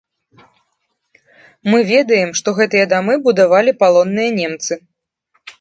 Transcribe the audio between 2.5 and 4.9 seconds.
гэтыя дамы будавалі палонныя немцы.